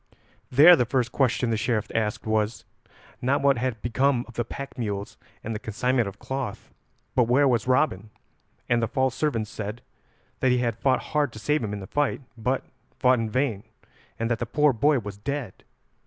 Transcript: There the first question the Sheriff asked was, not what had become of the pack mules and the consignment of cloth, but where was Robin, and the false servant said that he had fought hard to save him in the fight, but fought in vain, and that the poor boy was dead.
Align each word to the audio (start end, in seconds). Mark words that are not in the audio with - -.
There 0.49 0.75
the 0.75 0.83
first 0.87 1.11
question 1.11 1.51
the 1.51 1.57
Sheriff 1.57 1.85
asked 1.93 2.25
was, 2.25 2.65
not 3.21 3.43
what 3.43 3.59
had 3.59 3.79
become 3.83 4.25
of 4.27 4.33
the 4.33 4.43
pack 4.43 4.75
mules 4.75 5.15
and 5.43 5.53
the 5.53 5.59
consignment 5.59 6.07
of 6.07 6.17
cloth, 6.17 6.71
but 7.13 7.25
where 7.27 7.47
was 7.47 7.67
Robin, 7.67 8.09
and 8.67 8.81
the 8.81 8.87
false 8.87 9.13
servant 9.13 9.47
said 9.47 9.83
that 10.39 10.49
he 10.49 10.57
had 10.57 10.79
fought 10.79 10.99
hard 11.13 11.31
to 11.33 11.37
save 11.37 11.63
him 11.63 11.71
in 11.71 11.81
the 11.81 11.85
fight, 11.85 12.21
but 12.35 12.63
fought 12.97 13.19
in 13.19 13.29
vain, 13.29 13.63
and 14.17 14.27
that 14.31 14.39
the 14.39 14.47
poor 14.47 14.73
boy 14.73 14.97
was 14.97 15.17
dead. 15.19 15.63